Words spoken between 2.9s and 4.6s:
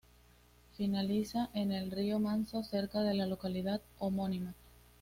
de la localidad homónima.